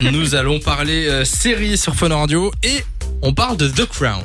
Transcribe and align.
Nous 0.00 0.36
allons 0.36 0.60
parler 0.60 1.08
euh, 1.08 1.24
série 1.24 1.76
sur 1.76 1.92
Fun 1.96 2.14
Radio 2.14 2.52
et 2.62 2.84
on 3.20 3.34
parle 3.34 3.56
de 3.56 3.66
The 3.66 3.84
Crown. 3.84 4.22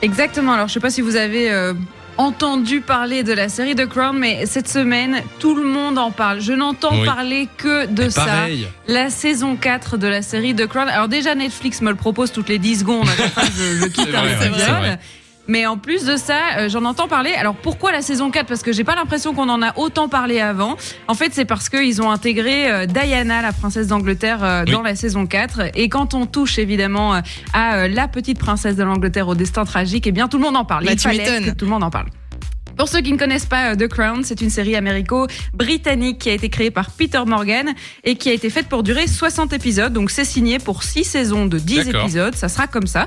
Exactement. 0.00 0.54
Alors, 0.54 0.68
je 0.68 0.72
sais 0.72 0.80
pas 0.80 0.88
si 0.88 1.02
vous 1.02 1.16
avez 1.16 1.50
euh, 1.50 1.74
entendu 2.16 2.80
parler 2.80 3.22
de 3.22 3.34
la 3.34 3.50
série 3.50 3.74
The 3.74 3.84
Crown, 3.84 4.16
mais 4.18 4.46
cette 4.46 4.68
semaine, 4.70 5.20
tout 5.38 5.54
le 5.54 5.64
monde 5.68 5.98
en 5.98 6.10
parle. 6.12 6.40
Je 6.40 6.54
n'entends 6.54 6.98
Oui. 6.98 7.04
parler 7.04 7.46
que 7.58 7.84
de 7.84 8.04
Mais 8.04 8.10
ça. 8.10 8.24
pareil. 8.24 8.68
La 8.88 9.10
saison 9.10 9.56
4 9.56 9.98
de 9.98 10.06
la 10.08 10.22
série 10.22 10.54
The 10.56 10.66
Crown. 10.66 10.88
Alors 10.88 11.08
déjà, 11.08 11.34
Netflix 11.34 11.82
me 11.82 11.90
le 11.90 11.96
propose 11.96 12.32
toutes 12.32 12.48
les 12.48 12.58
10 12.58 12.78
secondes. 12.78 13.06
À 13.06 13.16
chaque 13.16 13.34
fois 13.34 13.42
que 13.42 13.52
je, 13.52 13.76
je 13.82 13.84
quitte 13.88 14.08
C'est 14.10 14.16
un 14.16 14.22
vrai, 14.22 14.30
ouais, 14.38 14.46
épisode. 14.46 14.64
c'est 14.64 14.70
vrai. 14.72 14.98
Mais 15.48 15.64
en 15.66 15.78
plus 15.78 16.04
de 16.04 16.16
ça, 16.16 16.58
euh, 16.58 16.68
j'en 16.68 16.84
entends 16.84 17.08
parler. 17.08 17.32
Alors 17.32 17.54
pourquoi 17.54 17.92
la 17.92 18.02
saison 18.02 18.30
4 18.30 18.46
Parce 18.46 18.62
que 18.62 18.72
j'ai 18.72 18.82
pas 18.84 18.94
l'impression 18.96 19.32
qu'on 19.34 19.48
en 19.48 19.62
a 19.62 19.76
autant 19.78 20.08
parlé 20.08 20.40
avant. 20.40 20.76
En 21.08 21.14
fait, 21.14 21.32
c'est 21.32 21.44
parce 21.44 21.68
qu'ils 21.68 22.02
ont 22.02 22.10
intégré 22.10 22.70
euh, 22.70 22.86
Diana, 22.86 23.42
la 23.42 23.52
princesse 23.52 23.86
d'Angleterre, 23.86 24.42
euh, 24.42 24.64
Oui. 24.66 24.72
dans 24.72 24.82
la 24.82 24.94
saison 24.96 25.26
4. 25.26 25.70
Et 25.74 25.88
quand 25.88 26.14
on 26.14 26.26
touche 26.26 26.58
évidemment 26.58 27.14
euh, 27.14 27.20
à 27.52 27.76
euh, 27.76 27.88
la 27.88 28.08
petite 28.08 28.38
princesse 28.38 28.76
de 28.76 28.82
l'Angleterre 28.82 29.28
au 29.28 29.34
destin 29.36 29.64
tragique, 29.64 30.06
eh 30.06 30.12
bien 30.12 30.26
tout 30.28 30.38
le 30.38 30.44
monde 30.44 30.56
en 30.56 30.64
parle. 30.64 30.84
Bah, 30.84 30.92
Il 30.92 30.96
tu 30.98 31.04
fallait 31.08 31.18
m'étonnes. 31.18 31.52
que 31.52 31.56
tout 31.58 31.64
le 31.64 31.70
monde 31.70 31.84
en 31.84 31.90
parle. 31.90 32.06
Pour 32.76 32.88
ceux 32.88 33.00
qui 33.00 33.10
ne 33.10 33.16
connaissent 33.16 33.46
pas 33.46 33.74
The 33.74 33.88
Crown, 33.88 34.22
c'est 34.22 34.42
une 34.42 34.50
série 34.50 34.76
américo-britannique 34.76 36.18
qui 36.18 36.28
a 36.28 36.34
été 36.34 36.50
créée 36.50 36.70
par 36.70 36.90
Peter 36.90 37.22
Morgan 37.26 37.72
et 38.04 38.16
qui 38.16 38.28
a 38.28 38.32
été 38.34 38.50
faite 38.50 38.68
pour 38.68 38.82
durer 38.82 39.06
60 39.06 39.52
épisodes. 39.54 39.92
Donc 39.94 40.10
c'est 40.10 40.26
signé 40.26 40.58
pour 40.58 40.82
6 40.82 41.04
saisons 41.04 41.46
de 41.46 41.58
10 41.58 41.84
D'accord. 41.86 42.02
épisodes, 42.02 42.34
ça 42.34 42.48
sera 42.48 42.66
comme 42.66 42.86
ça. 42.86 43.06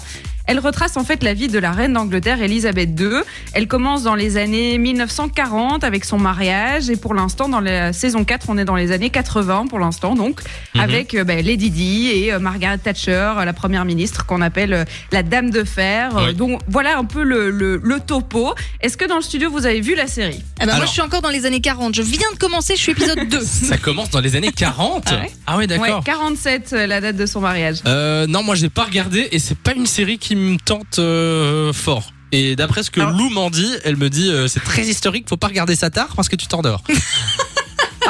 Elle 0.52 0.58
retrace 0.58 0.98
en 0.98 1.04
fait 1.04 1.22
la 1.24 1.36
vie 1.36 1.48
de 1.48 1.60
la 1.60 1.72
reine 1.72 1.94
d'Angleterre, 1.94 2.42
Elisabeth 2.42 3.00
II. 3.00 3.22
Elle 3.54 3.68
commence 3.68 4.02
dans 4.02 4.16
les 4.16 4.36
années 4.38 4.80
1940 4.80 5.84
avec 5.84 6.06
son 6.06 6.18
mariage 6.18 6.90
et 6.90 6.96
pour 6.96 7.14
l'instant, 7.14 7.48
dans 7.50 7.60
la 7.60 7.94
saison 7.94 8.24
4, 8.26 8.48
on 8.50 8.58
est 8.58 8.66
dans 8.66 8.76
les 8.76 8.92
années 8.92 9.12
80 9.12 9.68
pour 9.68 9.78
l'instant, 9.78 10.16
donc 10.16 10.42
Mhm. 10.74 10.82
avec 10.82 11.14
euh, 11.14 11.24
ben, 11.24 11.46
Lady 11.46 11.70
Di 11.70 12.08
et 12.10 12.34
euh, 12.34 12.40
Margaret 12.40 12.80
Thatcher, 12.80 13.12
euh, 13.38 13.46
la 13.46 13.54
première 13.54 13.86
ministre 13.86 14.26
qu'on 14.26 14.42
appelle 14.42 14.74
euh, 14.74 14.86
la 15.12 15.22
Dame 15.22 15.52
de 15.52 15.64
Fer. 15.64 16.12
Oui. 16.16 16.34
Donc 16.34 16.60
voilà 16.68 16.98
un 16.98 17.06
peu 17.06 17.22
le, 17.22 17.52
le, 17.52 17.80
le 17.84 18.00
topo. 18.00 18.56
Est-ce 18.82 18.98
que 18.98 19.06
dans 19.06 19.18
le 19.18 19.22
studio, 19.22 19.52
vous 19.52 19.68
avez 19.68 19.82
vu 19.82 19.94
la 19.94 20.08
série? 20.08 20.44
Eh 20.62 20.66
ben, 20.66 20.76
moi, 20.78 20.86
je 20.86 20.92
suis 20.92 21.02
encore 21.02 21.22
dans 21.22 21.30
les 21.30 21.46
années 21.46 21.62
40. 21.62 21.94
Je 21.94 22.02
viens 22.02 22.32
de 22.34 22.40
commencer, 22.40 22.76
je 22.76 22.82
suis 22.82 22.92
épisode 22.94 23.28
2. 23.30 23.40
Ça 23.44 23.78
commence 23.78 24.10
dans 24.10 24.20
les 24.20 24.36
années 24.36 24.52
40. 24.52 25.04
Ah 25.12 25.16
ouais 25.20 25.32
Ah 25.46 25.58
ouais, 25.58 25.68
d'accord. 25.68 25.98
Ouais, 26.00 26.04
47, 26.04 26.74
euh, 26.74 26.88
la 26.88 27.02
date 27.02 27.18
de 27.18 27.28
son 27.28 27.40
mariage. 27.42 27.78
Euh, 27.86 28.26
non, 28.26 28.42
moi 28.42 28.56
j'ai 28.56 28.70
pas 28.70 28.86
regardé 28.86 29.28
et 29.32 29.38
c'est 29.38 29.58
pas 29.58 29.74
une 29.76 29.86
série 29.86 30.18
qui 30.18 30.36
me 30.40 30.58
tente 30.58 31.00
euh, 31.00 31.72
fort. 31.74 32.12
Et 32.32 32.56
d'après 32.56 32.84
ce 32.84 32.92
que 32.92 33.02
Alors- 33.02 33.18
Lou 33.18 33.30
m'en 33.30 33.50
dit, 33.50 33.72
elle 33.84 33.98
me 33.98 34.10
dit 34.10 34.30
euh, 34.30 34.48
c'est 34.48 34.60
très 34.60 34.86
historique, 34.88 35.28
faut 35.28 35.38
pas 35.38 35.48
regarder 35.48 35.76
ça 35.76 35.90
tard 35.90 36.10
parce 36.16 36.30
que 36.30 36.36
tu 36.36 36.48
t'endors. 36.48 36.84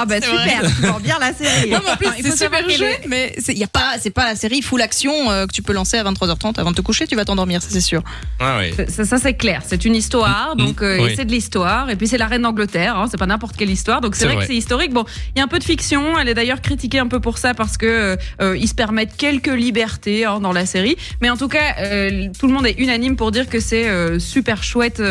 Ah 0.02 0.06
bah 0.06 0.16
C'est 0.22 0.28
vrai. 0.30 0.50
super, 0.50 0.62
tu 0.76 0.82
vends 0.88 1.00
bien 1.00 1.18
la 1.20 1.34
série. 1.34 1.70
Non, 1.72 1.80
mais 1.84 1.92
en 1.92 1.96
plus, 1.96 2.08
c'est 2.24 2.32
super 2.38 2.62
qu'elle 2.62 2.72
est- 2.72 2.78
chouette, 2.78 3.02
mais 3.08 3.36
c'est 3.40 3.54
y 3.54 3.64
a 3.64 3.68
pas, 3.68 3.96
c'est 4.00 4.10
pas 4.12 4.26
la 4.26 4.36
série 4.36 4.62
full 4.62 4.82
action 4.82 5.30
euh, 5.32 5.46
que 5.46 5.52
tu 5.54 5.62
peux 5.62 5.74
lancer 5.74 5.98
à 5.98 6.04
23h30 6.04 6.60
avant 6.60 6.72
de 6.72 6.76
te 6.76 6.82
coucher, 6.82 7.08
tu 7.08 7.16
vas 7.16 7.26
t'endormir, 7.26 7.62
ça 7.62 7.68
c'est 7.72 7.82
sûr. 7.82 8.02
Ah 8.40 8.58
ouais. 8.58 8.74
Ça, 8.90 9.06
ça, 9.06 9.18
c'est 9.18 9.34
clair, 9.34 9.62
c'est 9.66 9.84
une 9.86 9.96
histoire, 9.96 10.54
Mm, 10.56 10.58
donc 10.58 10.82
euh, 10.82 10.98
oui. 11.04 11.12
et 11.12 11.16
c'est 11.16 11.26
de 11.26 11.32
l'histoire, 11.32 11.90
et 11.90 11.96
puis 11.96 12.08
c'est 12.08 12.18
la 12.18 12.28
reine 12.28 12.44
d'Angleterre, 12.44 12.96
hein, 12.98 13.08
c'est 13.12 13.18
pas 13.18 13.26
n'importe 13.26 13.58
quelle 13.58 13.70
histoire, 13.70 14.02
donc 14.02 14.16
c'est 14.16 14.26
vrai, 14.26 14.36
vrai. 14.36 14.46
que 14.46 14.52
c'est 14.52 14.58
historique. 14.58 14.94
Bon, 14.94 15.04
il 15.36 15.40
y 15.40 15.42
a 15.42 15.44
un 15.44 15.48
peu 15.48 15.60
de 15.60 15.64
fiction, 15.64 16.18
elle 16.18 16.30
est 16.30 16.34
d'ailleurs 16.34 16.62
critiquée 16.62 17.00
un 17.00 17.08
peu 17.08 17.20
pour 17.20 17.38
ça 17.38 17.54
parce 17.54 17.78
que 17.78 17.86
euh, 17.86 18.16
euh, 18.42 18.58
ils 18.58 18.68
se 18.68 18.74
permettent 18.76 19.16
quelques 19.18 19.48
libertés 19.48 20.26
hein, 20.26 20.40
dans 20.40 20.52
la 20.54 20.66
série, 20.66 20.96
mais 21.22 21.30
en 21.30 21.38
tout 21.38 21.48
cas, 21.48 21.76
euh, 21.80 22.28
tout 22.40 22.48
le 22.48 22.54
monde 22.54 22.66
est 22.68 22.78
unanime 22.80 23.16
pour 23.16 23.32
dire 23.32 23.50
que 23.50 23.60
c'est 23.60 23.88
euh, 23.90 24.20
super 24.20 24.64
chouette 24.64 25.02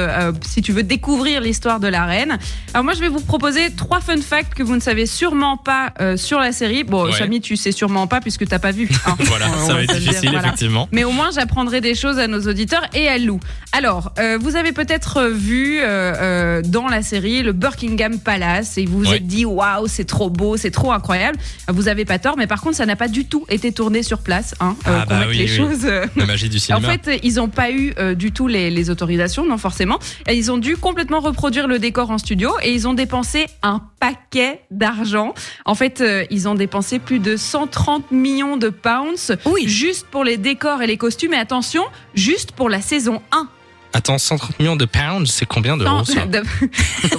si 0.46 0.62
tu 0.62 0.72
veux 0.72 0.82
découvrir 0.82 1.40
l'histoire 1.40 1.80
de 1.80 1.88
la 1.88 2.04
reine. 2.04 2.38
Alors 2.74 2.84
moi, 2.84 2.94
je 2.94 3.00
vais 3.00 3.08
vous 3.08 3.20
proposer 3.20 3.70
trois 3.76 4.00
fun 4.00 4.20
facts 4.20 4.54
que 4.54 4.62
vous 4.62 4.74
ne 4.78 4.82
savez 4.82 5.06
sûrement 5.06 5.56
pas 5.56 5.92
euh, 6.00 6.16
sur 6.16 6.38
la 6.40 6.52
série. 6.52 6.82
Bon, 6.84 7.04
Ouais. 7.06 7.12
Samy, 7.12 7.40
tu 7.40 7.56
sais 7.56 7.70
sûrement 7.72 8.06
pas 8.06 8.20
puisque 8.20 8.46
t'as 8.48 8.58
pas 8.58 8.70
vu. 8.72 8.88
hein. 9.06 9.14
Voilà, 9.20 9.46
On 9.62 9.66
ça 9.66 9.74
va 9.74 9.82
être 9.82 9.92
dire, 9.94 10.00
difficile 10.00 10.30
voilà. 10.30 10.46
effectivement. 10.48 10.88
Mais 10.92 11.04
au 11.04 11.12
moins, 11.12 11.30
j'apprendrai 11.34 11.80
des 11.80 11.94
choses 11.94 12.18
à 12.18 12.26
nos 12.26 12.40
auditeurs 12.48 12.82
et 12.94 13.08
à 13.08 13.18
Lou. 13.18 13.38
Alors, 13.72 14.12
euh, 14.18 14.38
vous 14.40 14.56
avez 14.56 14.72
peut-être 14.72 15.24
vu 15.28 15.78
euh, 15.80 15.84
euh, 15.84 16.62
dans 16.62 16.88
la 16.88 17.02
série 17.02 17.42
le 17.42 17.52
Buckingham 17.52 18.18
Palace 18.18 18.78
et 18.78 18.84
vous 18.86 18.98
vous 19.00 19.10
Ouais. 19.10 19.16
êtes 19.18 19.26
dit 19.26 19.44
waouh, 19.44 19.86
c'est 19.86 20.04
trop 20.04 20.28
beau, 20.30 20.56
c'est 20.56 20.70
trop 20.72 20.90
incroyable. 20.92 21.38
Vous 21.68 21.86
avez 21.88 22.04
pas 22.04 22.18
tort, 22.18 22.36
mais 22.36 22.46
par 22.46 22.60
contre, 22.60 22.76
ça 22.76 22.86
n'a 22.86 22.96
pas 22.96 23.06
du 23.08 23.26
tout 23.26 23.44
été 23.48 23.70
tourné 23.72 24.02
sur 24.02 24.18
place. 24.20 24.54
Hein, 24.60 24.74
Ah 24.84 25.04
qu'on 25.08 25.14
bah 25.14 25.24
oui, 25.28 25.36
les 25.38 25.44
oui. 25.44 25.48
choses. 25.56 25.84
euh, 25.84 26.04
La 26.16 26.26
magie 26.26 26.48
du 26.48 26.56
en 26.72 26.80
cinéma. 26.80 26.88
fait, 27.02 27.20
ils 27.22 27.34
n'ont 27.34 27.48
pas 27.48 27.70
eu 27.70 27.92
euh, 27.98 28.14
du 28.14 28.32
tout 28.32 28.48
les, 28.48 28.70
les 28.70 28.90
autorisations, 28.90 29.44
non 29.46 29.56
forcément. 29.58 29.98
Et 30.28 30.34
ils 30.36 30.50
ont 30.50 30.58
dû 30.58 30.76
complètement 30.76 31.20
reproduire 31.20 31.68
le 31.68 31.78
décor 31.78 32.10
en 32.10 32.18
studio 32.18 32.50
et 32.62 32.72
ils 32.72 32.88
ont 32.88 32.94
dépensé 32.94 33.46
un 33.62 33.80
paquet 34.00 34.60
d'argent. 34.70 35.34
En 35.64 35.74
fait, 35.74 36.00
euh, 36.00 36.24
ils 36.30 36.48
ont 36.48 36.54
dépensé 36.54 36.98
plus 36.98 37.18
de 37.18 37.36
130 37.36 38.10
millions 38.10 38.56
de 38.56 38.68
pounds 38.68 39.32
Oui. 39.46 39.66
juste 39.68 40.06
pour 40.10 40.24
les 40.24 40.36
décors 40.36 40.82
et 40.82 40.86
les 40.86 40.96
costumes. 40.96 41.34
Et 41.34 41.38
attention, 41.38 41.84
juste 42.14 42.52
pour 42.52 42.68
la 42.68 42.80
saison 42.80 43.22
1. 43.32 43.48
Attends, 43.94 44.18
130 44.18 44.58
millions 44.60 44.76
de 44.76 44.84
pounds, 44.84 45.30
c'est 45.30 45.46
combien 45.46 45.76
d'euros 45.76 46.04
ça 46.04 46.26
de- 46.26 46.42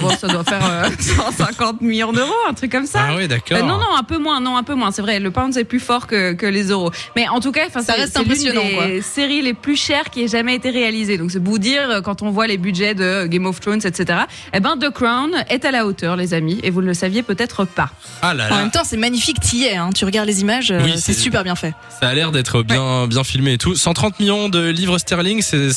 bon, 0.00 0.10
ça 0.16 0.28
doit 0.28 0.44
faire 0.44 0.64
euh, 0.64 0.88
150 1.00 1.80
millions 1.80 2.12
d'euros, 2.12 2.32
un 2.48 2.54
truc 2.54 2.70
comme 2.70 2.86
ça. 2.86 3.06
Ah 3.08 3.16
ouais, 3.16 3.26
d'accord. 3.28 3.58
Euh, 3.58 3.62
non, 3.62 3.76
non, 3.78 3.96
un 3.98 4.02
peu 4.04 4.18
moins, 4.18 4.40
non, 4.40 4.56
un 4.56 4.62
peu 4.62 4.74
moins. 4.74 4.92
C'est 4.92 5.02
vrai, 5.02 5.18
le 5.18 5.30
pound 5.32 5.52
c'est 5.52 5.64
plus 5.64 5.80
fort 5.80 6.06
que, 6.06 6.32
que 6.32 6.46
les 6.46 6.68
euros. 6.68 6.90
Mais 7.16 7.26
en 7.28 7.40
tout 7.40 7.50
cas, 7.52 7.68
Ça 7.70 7.80
c'est- 7.82 7.92
reste 7.92 8.12
c'est 8.12 8.20
l'une 8.22 8.30
impressionnant, 8.30 8.86
des 8.86 9.02
séries 9.02 9.42
les 9.42 9.52
plus 9.54 9.76
chères 9.76 10.10
qui 10.10 10.22
ait 10.22 10.28
jamais 10.28 10.54
été 10.54 10.70
réalisée. 10.70 11.18
Donc 11.18 11.30
c'est 11.32 11.42
vous 11.42 11.58
dire 11.58 11.90
euh, 11.90 12.00
quand 12.02 12.22
on 12.22 12.30
voit 12.30 12.46
les 12.46 12.56
budgets 12.56 12.94
de 12.94 13.26
Game 13.26 13.46
of 13.46 13.60
Thrones, 13.60 13.80
etc. 13.84 14.20
Eh 14.54 14.60
ben, 14.60 14.76
The 14.78 14.90
Crown 14.90 15.32
est 15.48 15.64
à 15.64 15.70
la 15.72 15.86
hauteur, 15.86 16.16
les 16.16 16.34
amis, 16.34 16.60
et 16.62 16.70
vous 16.70 16.82
ne 16.82 16.86
le 16.86 16.94
saviez 16.94 17.22
peut-être 17.22 17.64
pas. 17.64 17.90
Ah 18.22 18.32
là 18.32 18.46
En 18.46 18.54
là, 18.54 18.62
même 18.62 18.70
temps, 18.70 18.84
c'est 18.84 18.96
magnifique, 18.96 19.40
t'y 19.40 19.64
es, 19.64 19.76
hein. 19.76 19.90
tu 19.94 20.04
regardes 20.04 20.28
les 20.28 20.40
images, 20.40 20.70
euh, 20.70 20.80
Oui, 20.84 20.92
c'est 20.94 21.12
c'est- 21.12 21.20
super 21.20 21.42
bien 21.42 21.56
fait. 21.56 21.74
ça 22.00 22.08
a 22.08 22.14
l'air 22.14 22.30
d'être 22.32 22.62
bien, 22.62 23.06
bien 23.08 23.24
filmé 23.24 23.54
et 23.54 23.58
tout. 23.58 23.74
130 23.74 24.20
millions 24.20 24.48
de 24.48 24.68
livres 24.68 24.98
sterling, 24.98 25.42
c'est 25.42 25.68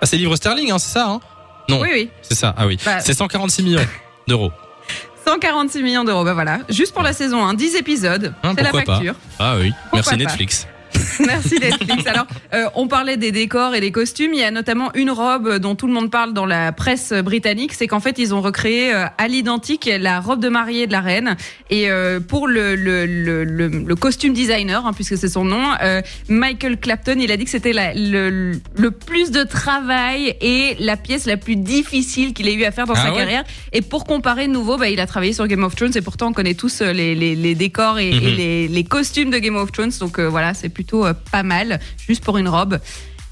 ah, 0.00 0.06
c'est 0.06 0.16
livres 0.16 0.36
sterling, 0.36 0.70
hein, 0.72 0.78
c'est 0.78 0.92
ça 0.92 1.06
hein 1.08 1.20
Non, 1.68 1.80
Oui, 1.80 1.88
oui. 1.92 2.10
c'est 2.22 2.34
ça. 2.34 2.54
Ah 2.56 2.66
oui, 2.66 2.78
Bah- 2.84 3.00
c'est 3.00 3.14
146 3.14 3.62
millions 3.62 3.80
d'euros. 4.26 4.52
146 5.26 5.82
millions 5.82 6.04
d'euros, 6.04 6.24
ben 6.24 6.32
voilà. 6.32 6.60
Juste 6.68 6.92
pour 6.94 7.02
la 7.02 7.12
saison 7.12 7.44
1, 7.44 7.54
10 7.54 7.76
épisodes. 7.76 8.34
Hein, 8.42 8.52
c'est 8.56 8.62
la 8.62 8.70
pourquoi 8.70 8.84
pas. 8.86 8.94
facture. 8.94 9.14
Ah 9.38 9.56
oui, 9.58 9.70
Pourquoi 9.82 9.96
merci 9.98 10.10
pas 10.10 10.16
Netflix. 10.16 10.66
Merci 11.26 11.58
Netflix. 11.60 12.06
Alors, 12.06 12.26
euh, 12.54 12.66
on 12.74 12.88
parlait 12.88 13.16
des 13.16 13.32
décors 13.32 13.74
et 13.74 13.80
des 13.80 13.92
costumes. 13.92 14.32
Il 14.34 14.40
y 14.40 14.44
a 14.44 14.50
notamment 14.50 14.90
une 14.94 15.10
robe 15.10 15.56
dont 15.58 15.74
tout 15.74 15.86
le 15.86 15.92
monde 15.92 16.10
parle 16.10 16.32
dans 16.32 16.46
la 16.46 16.72
presse 16.72 17.12
britannique. 17.12 17.72
C'est 17.74 17.86
qu'en 17.86 18.00
fait, 18.00 18.18
ils 18.18 18.34
ont 18.34 18.40
recréé 18.40 18.92
euh, 18.92 19.04
à 19.18 19.28
l'identique 19.28 19.88
la 20.00 20.20
robe 20.20 20.40
de 20.40 20.48
mariée 20.48 20.86
de 20.86 20.92
la 20.92 21.00
reine. 21.00 21.36
Et 21.70 21.90
euh, 21.90 22.20
pour 22.20 22.48
le, 22.48 22.74
le, 22.76 23.06
le, 23.06 23.44
le, 23.44 23.94
costume 23.96 24.32
designer, 24.32 24.86
hein, 24.86 24.92
puisque 24.92 25.16
c'est 25.16 25.28
son 25.28 25.44
nom, 25.44 25.62
euh, 25.82 26.00
Michael 26.28 26.78
Clapton, 26.78 27.16
il 27.20 27.30
a 27.32 27.36
dit 27.36 27.44
que 27.44 27.50
c'était 27.50 27.72
le, 27.94 28.52
le 28.76 28.90
plus 28.90 29.30
de 29.30 29.42
travail 29.44 30.34
et 30.40 30.76
la 30.80 30.96
pièce 30.96 31.26
la 31.26 31.36
plus 31.36 31.56
difficile 31.56 32.32
qu'il 32.34 32.48
ait 32.48 32.54
eu 32.54 32.64
à 32.64 32.70
faire 32.70 32.86
dans 32.86 32.94
Ah 32.94 33.02
sa 33.04 33.10
ouais 33.12 33.18
carrière. 33.18 33.44
Et 33.72 33.82
pour 33.82 34.04
comparer 34.04 34.46
de 34.46 34.52
nouveau, 34.52 34.76
bah, 34.76 34.88
il 34.88 35.00
a 35.00 35.06
travaillé 35.06 35.32
sur 35.32 35.46
Game 35.46 35.64
of 35.64 35.74
Thrones 35.76 35.92
et 35.96 36.00
pourtant 36.02 36.28
on 36.28 36.32
connaît 36.32 36.54
tous 36.54 36.80
euh, 36.82 36.92
les, 36.92 37.14
les, 37.14 37.34
les 37.34 37.54
décors 37.54 37.98
et, 37.98 38.08
et 38.10 38.20
Mhm. 38.20 38.36
les, 38.36 38.68
les 38.68 38.84
costumes 38.84 39.30
de 39.30 39.38
Game 39.38 39.56
of 39.56 39.72
Thrones. 39.72 39.92
Donc 40.00 40.18
euh, 40.18 40.28
voilà, 40.28 40.52
c'est 40.54 40.68
plutôt 40.68 40.89
euh, 40.98 41.12
pas 41.32 41.42
mal, 41.42 41.80
juste 42.06 42.24
pour 42.24 42.38
une 42.38 42.48
robe. 42.48 42.78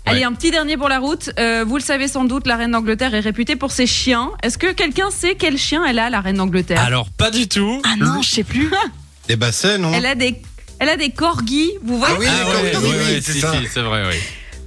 Allez, 0.06 0.24
un 0.24 0.32
petit 0.32 0.50
dernier 0.50 0.78
pour 0.78 0.88
la 0.88 1.00
route. 1.00 1.30
Euh, 1.38 1.64
vous 1.66 1.76
le 1.76 1.82
savez 1.82 2.08
sans 2.08 2.24
doute, 2.24 2.46
la 2.46 2.56
reine 2.56 2.70
d'Angleterre 2.70 3.14
est 3.14 3.20
réputée 3.20 3.56
pour 3.56 3.72
ses 3.72 3.86
chiens. 3.86 4.30
Est-ce 4.42 4.56
que 4.56 4.72
quelqu'un 4.72 5.10
sait 5.10 5.34
quel 5.34 5.58
chien 5.58 5.84
elle 5.84 5.98
a, 5.98 6.08
la 6.08 6.22
reine 6.22 6.36
d'Angleterre? 6.36 6.80
Alors 6.80 7.10
pas 7.10 7.30
du 7.30 7.47
tout. 7.47 7.82
Ah 7.84 7.97
non, 7.98 8.22
je 8.22 8.28
sais 8.28 8.44
plus. 8.44 8.70
Des 9.28 9.36
bassets, 9.36 9.76
non? 9.76 9.92
Elle 9.92 10.06
a 10.06 10.14
des 10.14 10.41
elle 10.80 10.88
a 10.88 10.97
des 10.97 11.10
corgis, 11.10 11.72
vous 11.82 11.98
voyez? 11.98 12.14
Ah 12.14 12.18
oui, 12.20 12.26
Ah 12.74 12.78
oui, 12.80 12.88
oui, 12.88 12.88
ouais, 13.14 13.20
c'est 13.20 13.32
si, 13.32 13.41
ça. 13.41 13.52
si, 13.52 13.66
c'est 13.70 13.80
vrai, 13.82 14.04
oui. 14.08 14.16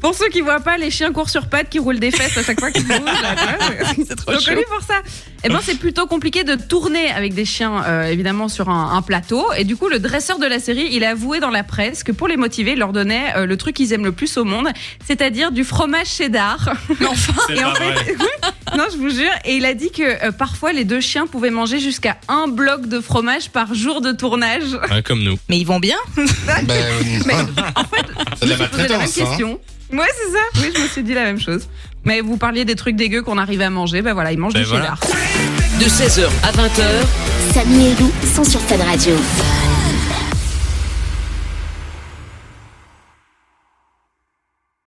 Pour 0.01 0.15
ceux 0.15 0.29
qui 0.29 0.41
voient 0.41 0.59
pas, 0.59 0.77
les 0.77 0.89
chiens 0.91 1.11
courent 1.13 1.29
sur 1.29 1.47
pattes, 1.47 1.69
qui 1.69 1.79
roulent 1.79 1.99
des 1.99 2.11
fesses 2.11 2.37
à 2.37 2.43
chaque 2.43 2.59
fois 2.59 2.71
qu'ils 2.71 2.85
bougent. 2.87 2.97
C'est 4.07 4.15
trop 4.15 4.31
Ils 4.31 4.35
sont 4.35 4.41
chaud. 4.41 4.51
connus 4.51 4.65
pour 4.69 4.81
ça. 4.81 4.95
Eh 5.43 5.49
ben, 5.49 5.59
c'est 5.63 5.79
plutôt 5.79 6.05
compliqué 6.05 6.43
de 6.43 6.53
tourner 6.55 7.09
avec 7.09 7.33
des 7.33 7.45
chiens, 7.45 7.83
euh, 7.85 8.03
évidemment, 8.03 8.47
sur 8.47 8.69
un, 8.69 8.93
un 8.95 9.01
plateau. 9.01 9.45
Et 9.57 9.63
du 9.63 9.75
coup, 9.75 9.89
le 9.89 9.97
dresseur 9.99 10.37
de 10.37 10.45
la 10.45 10.59
série, 10.59 10.89
il 10.91 11.03
a 11.03 11.11
avoué 11.11 11.39
dans 11.39 11.49
la 11.49 11.63
presse 11.63 12.03
que 12.03 12.11
pour 12.11 12.27
les 12.27 12.37
motiver, 12.37 12.73
il 12.73 12.79
leur 12.79 12.93
donnait 12.93 13.33
euh, 13.35 13.45
le 13.47 13.57
truc 13.57 13.75
qu'ils 13.75 13.91
aiment 13.93 14.05
le 14.05 14.11
plus 14.11 14.37
au 14.37 14.43
monde, 14.43 14.69
c'est-à-dire 15.05 15.51
du 15.51 15.63
fromage 15.63 16.07
cheddar. 16.07 16.73
Mais 16.99 17.07
enfin, 17.07 17.33
Et 17.53 17.63
en 17.63 17.73
fait, 17.73 18.15
non, 18.77 18.85
je 18.91 18.97
vous 18.97 19.09
jure. 19.09 19.31
Et 19.45 19.55
il 19.55 19.65
a 19.65 19.73
dit 19.73 19.91
que 19.91 20.27
euh, 20.27 20.31
parfois, 20.31 20.73
les 20.73 20.83
deux 20.83 21.01
chiens 21.01 21.25
pouvaient 21.25 21.49
manger 21.49 21.79
jusqu'à 21.79 22.17
un 22.27 22.47
bloc 22.47 22.85
de 22.87 22.99
fromage 22.99 23.49
par 23.49 23.73
jour 23.73 24.01
de 24.01 24.11
tournage. 24.11 24.77
Ouais, 24.91 25.01
comme 25.01 25.23
nous. 25.23 25.37
mais 25.49 25.57
ils 25.57 25.65
vont 25.65 25.79
bien 25.79 25.97
Ben, 26.45 26.67
Mais 27.25 27.33
en 27.75 27.83
fait, 27.83 28.05
je 28.43 28.47
me 28.53 28.67
posais 28.67 28.87
la 28.87 28.97
même 28.99 29.07
hein. 29.07 29.57
Ouais, 29.93 30.07
c'est 30.17 30.31
ça. 30.31 30.39
Oui, 30.67 30.73
je 30.75 30.81
me 30.81 30.87
suis 30.87 31.03
dit 31.03 31.13
la 31.13 31.23
même 31.23 31.39
chose. 31.39 31.67
Mais 32.05 32.21
vous 32.21 32.37
parliez 32.37 32.65
des 32.65 32.75
trucs 32.75 32.95
dégueux 32.95 33.21
qu'on 33.21 33.37
arrivait 33.37 33.65
à 33.65 33.69
manger. 33.69 34.01
Ben 34.01 34.13
voilà, 34.13 34.31
ils 34.31 34.39
mangent 34.39 34.53
Ben 34.53 34.63
du 34.63 34.69
voilà. 34.69 34.95
cheddar. 35.01 35.79
De 35.79 35.85
16h 35.85 36.27
à 36.43 36.51
20h, 36.51 37.53
Samy 37.53 37.87
et 37.87 37.95
Lou 37.99 38.11
sont 38.35 38.43
sur 38.43 38.59
Fan 38.61 38.81
Radio. 38.81 39.15